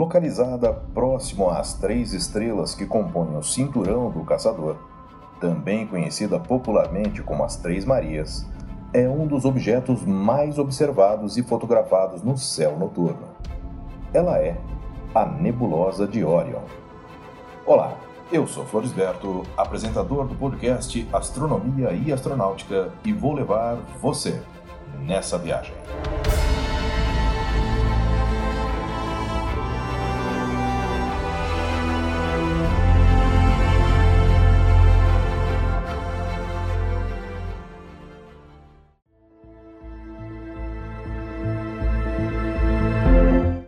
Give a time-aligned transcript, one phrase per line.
[0.00, 4.76] localizada próximo às três estrelas que compõem o cinturão do caçador,
[5.38, 8.46] também conhecida popularmente como as Três Marias,
[8.94, 13.28] é um dos objetos mais observados e fotografados no céu noturno.
[14.14, 14.56] Ela é
[15.14, 16.62] a nebulosa de Orion.
[17.66, 17.92] Olá,
[18.32, 24.40] eu sou Florisberto, apresentador do podcast Astronomia e Astronáutica, e vou levar você
[24.98, 25.74] nessa viagem.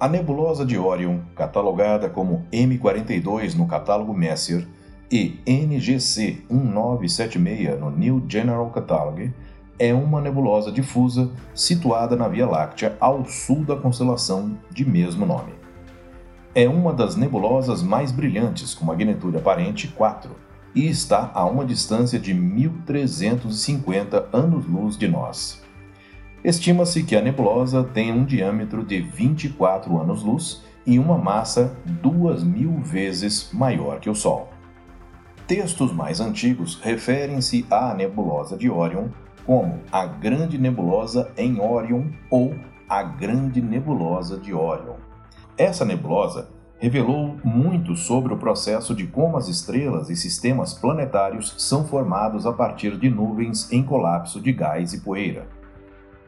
[0.03, 4.67] A nebulosa de Orion, catalogada como M42 no catálogo Messier
[5.09, 9.33] e NGC 1976 no New General Catalogue,
[9.79, 15.53] é uma nebulosa difusa situada na Via Láctea ao sul da constelação de mesmo nome.
[16.53, 20.33] É uma das nebulosas mais brilhantes, com magnitude aparente 4,
[20.75, 25.63] e está a uma distância de 1350 anos-luz de nós.
[26.45, 32.79] Estima-se que a nebulosa tem um diâmetro de 24 anos-luz e uma massa duas mil
[32.81, 34.49] vezes maior que o Sol.
[35.47, 39.09] Textos mais antigos referem-se à nebulosa de Órion
[39.47, 42.55] como a Grande Nebulosa em Órion ou
[42.89, 44.97] a Grande Nebulosa de Órion.
[45.57, 51.85] Essa nebulosa revelou muito sobre o processo de como as estrelas e sistemas planetários são
[51.85, 55.62] formados a partir de nuvens em colapso de gás e poeira.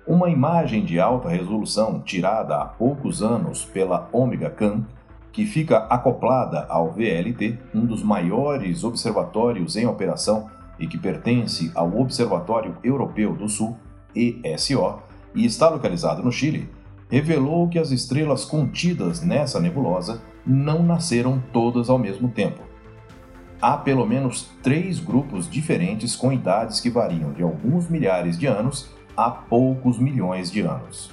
[0.07, 4.85] Uma imagem de alta resolução tirada há poucos anos pela Omega Can,
[5.33, 11.99] que fica acoplada ao VLT, um dos maiores observatórios em operação e que pertence ao
[11.99, 13.79] Observatório Europeu do Sul,
[14.15, 14.99] ESO,
[15.35, 16.69] e está localizado no Chile,
[17.09, 22.61] revelou que as estrelas contidas nessa nebulosa não nasceram todas ao mesmo tempo.
[23.59, 28.93] Há pelo menos três grupos diferentes com idades que variam de alguns milhares de anos
[29.17, 31.11] há poucos milhões de anos.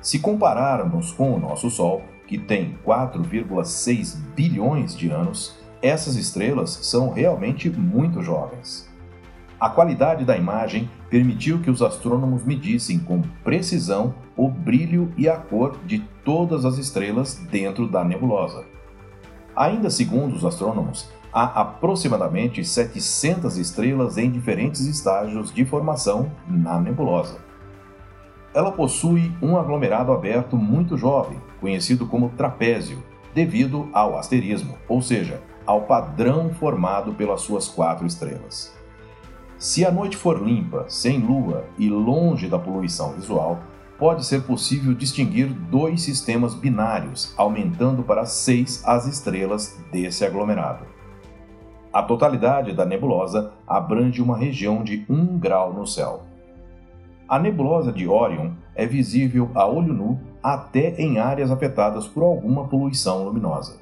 [0.00, 7.10] Se compararmos com o nosso Sol, que tem 4,6 bilhões de anos, essas estrelas são
[7.10, 8.88] realmente muito jovens.
[9.60, 15.36] A qualidade da imagem permitiu que os astrônomos medissem com precisão o brilho e a
[15.36, 18.64] cor de todas as estrelas dentro da nebulosa.
[19.56, 27.38] Ainda segundo os astrônomos, há aproximadamente 700 estrelas em diferentes estágios de formação na nebulosa.
[28.54, 33.02] Ela possui um aglomerado aberto muito jovem, conhecido como trapézio,
[33.34, 38.74] devido ao asterismo, ou seja, ao padrão formado pelas suas quatro estrelas.
[39.58, 43.60] Se a noite for limpa, sem lua e longe da poluição visual,
[43.98, 50.97] pode ser possível distinguir dois sistemas binários, aumentando para seis as estrelas desse aglomerado.
[51.92, 56.22] A totalidade da nebulosa abrange uma região de 1 grau no céu.
[57.26, 62.68] A nebulosa de Orion é visível a olho nu até em áreas afetadas por alguma
[62.68, 63.78] poluição luminosa.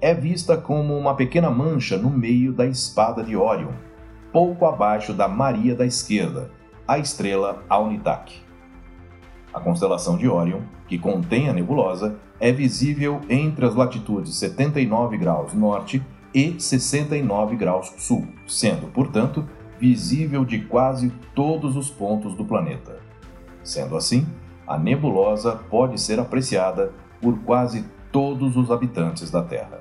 [0.00, 3.72] É vista como uma pequena mancha no meio da espada de Orion,
[4.32, 6.50] pouco abaixo da Maria da Esquerda,
[6.86, 8.34] a estrela Alnitak.
[9.52, 15.52] A constelação de Orion, que contém a nebulosa, é visível entre as latitudes 79 graus
[15.54, 16.02] norte
[16.34, 19.48] e 69 graus sul, sendo, portanto,
[19.78, 22.98] visível de quase todos os pontos do planeta.
[23.62, 24.26] Sendo assim,
[24.66, 29.80] a nebulosa pode ser apreciada por quase todos os habitantes da Terra.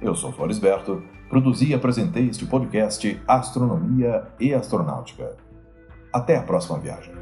[0.00, 5.36] Eu sou Florisberto, produzi e apresentei este podcast Astronomia e Astronáutica.
[6.12, 7.12] Até a próxima viagem.